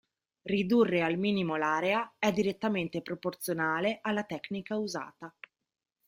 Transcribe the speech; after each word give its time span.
Ridurre 0.53 1.03
al 1.03 1.19
minimo 1.19 1.57
l'area 1.57 2.15
è 2.17 2.31
direttamente 2.31 3.03
proporzionale 3.03 3.99
alla 4.01 4.23
tecnica 4.23 4.75
usata. 4.77 5.31